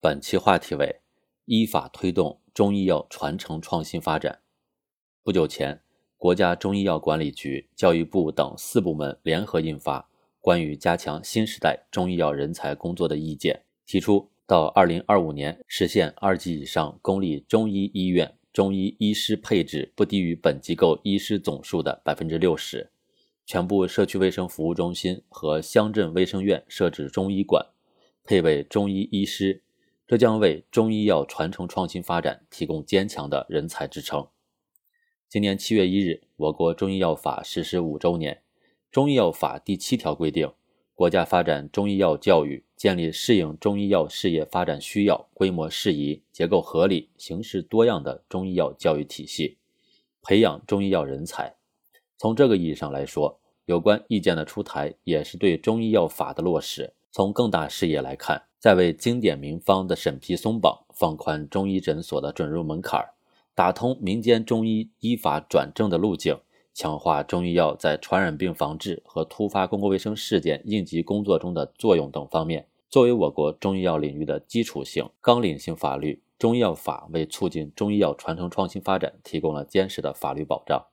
[0.00, 1.00] 本期话题为
[1.46, 4.38] 依法推动中医药传承创新发展。
[5.24, 5.82] 不久前，
[6.16, 10.00] 国家中医药管理局、教育部等四部门联合印发
[10.40, 13.56] 《关于加强新时代中医药人才工作的意见》，
[13.90, 22.88] 提出到二零二五年实现二级以上公立中医医院中医医师配置不低于本机构医师总数的百分之六十，
[23.44, 27.66] 全部社区卫生服务中心和乡镇卫生院设置中医馆，
[28.22, 29.60] 配备中医医师。
[30.08, 34.26] 这将为中医药传承创新发展提供坚强的人才支撑。
[35.28, 38.40] 今年七月一日，我国中医药法实施五周年。
[38.90, 40.50] 中医药法第七条规定，
[40.94, 49.58] 国家发展中医药教育，建立适应中医药事业发展需要、规模适宜、结构合理、形式多样的中医药教育体系，
[50.22, 51.54] 培养中医药人才。
[52.16, 56.94] 从这个意义上来说，有关意见的出台，也是对中医药法的落实。
[57.10, 63.02] 从更大视野来看，在为经典名方的审批松绑，放宽中医诊所的准入门槛，
[63.54, 66.38] 打通民间中医依法转正的路径，
[66.74, 80.86] 强化中医药在传染病防治和突发公共卫生事件应急工作中的作用等方面，作为我国中医药领域的基础性、纲领性法律，中医药法为促进中医药传承创新发展提供了坚实的法律保障。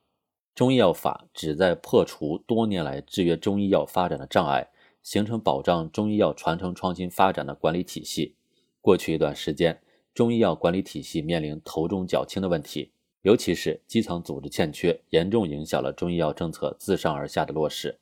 [0.56, 4.70] 中医药法旨在破除多年来制约中医药发展的障碍。
[5.06, 8.34] 形成保障中医药传承创新发展的管理体系。
[8.82, 9.80] 过去一段时间，
[10.16, 18.00] 中医药管理体系面临头重脚轻的问题，尤其是基层组织欠缺，严重影响了中医药政策自上而下的落实。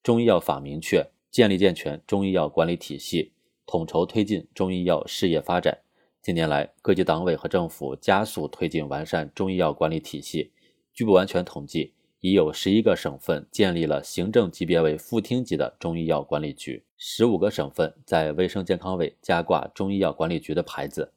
[0.00, 3.32] 中医药法明确，建立健全中医药管理体系，
[3.66, 5.76] 统筹推进中医药事业发展。
[6.22, 10.52] 近年来，各级党委和政府加速推进完善中医药管理体系。
[10.92, 11.92] 据不完全统计。
[12.24, 21.12] 已有十一个省份建立了行政级别为副厅级的中医药管理局，十五个省份在卫生健康委加挂中医药管理局的牌子，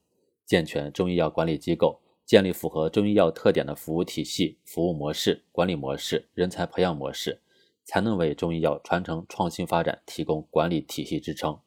[0.45, 7.39] 健全中医药管理机构，建立符合中医药特点的服务体系、服务模式、管理模式、人才培养模式，
[7.85, 11.57] 才能为中医药传承创新发展提供管理体系支撑。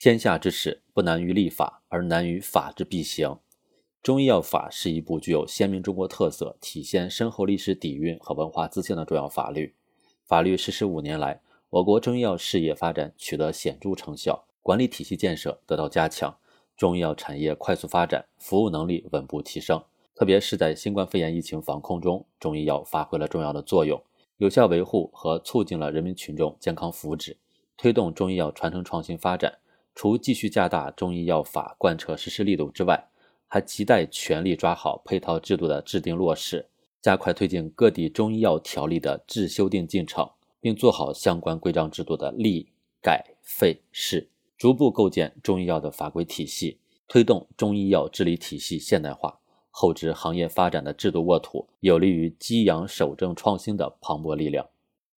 [0.00, 3.38] 天下之事不难于立法，而难于法之必行。
[4.02, 9.74] 中医药法是一部具有鲜明中国特色、体现深厚历史底蕴和文化自信的重要法律。
[10.24, 16.38] 法律实施五年来，我国中医药事业发展取得显著成效，管理体系建设得到加强，
[16.76, 19.82] 中医药产业快速发展，服务能力稳步提升。
[20.14, 24.02] 特别是在新冠肺炎疫情防控中，中医药发挥了重要的作用，
[24.38, 27.36] 有效维护和促进了人民群众健康福祉，
[27.76, 29.58] 推动中医药传承创新发展。
[29.94, 33.07] 除继续加大中医药法贯彻实施力度之外，
[33.48, 36.68] 还亟待全力抓好配套制度的制定落实，
[37.00, 42.68] 加快推进各地中医药条例的制修订进程，并做好相关规章制度的立、
[43.02, 54.68] 改、废、释，逐步构建中医药的法规体系，推动中医药治理体系现代化，厚植行业发展的制度沃土，有利于激扬守正创新的磅礴力量。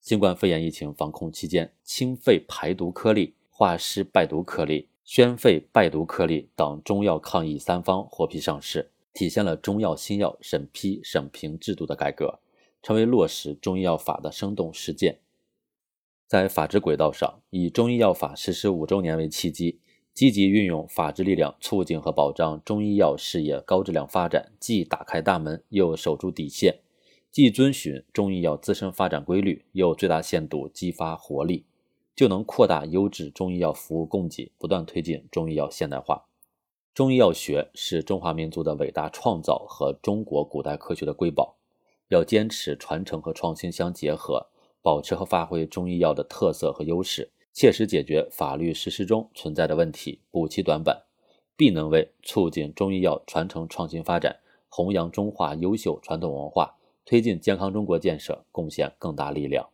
[0.01, 4.89] 新冠肺炎疫情防控期间，清肺排毒颗粒、化湿败毒颗粒。
[5.11, 12.39] 宣肺败毒颗粒等中药抗疫三方获批上市，体现了中药新药审批审评制度的改革，
[12.81, 15.19] 成为落实中医药法的生动实践。
[16.29, 19.81] 在法治轨道上，以中医药法实施五周年为契机，
[20.15, 26.75] 积极运用法治力量，促进和保障中医药事业高质量发展，既打开大门，又守住底线；
[27.33, 31.67] 既遵循中医药自身发展规律，又最大限度激发活力。
[32.21, 36.27] 就能扩大优质中医药服务供给，不断推进中医药现代化。
[36.93, 41.57] 中医药学是中华民族的伟大创造和中国古代科学的瑰宝，
[42.09, 44.49] 要坚持传承和创新相结合，
[44.83, 51.05] 保持和发挥中医药的特色和优势，切实解决法律实施中存在的问题，补齐短板，
[51.57, 54.39] 必能为促进中医药传承创新发展、
[54.69, 56.77] 弘扬中华优秀传统文化、
[57.07, 59.67] 推进健康中国建设贡献更大力量。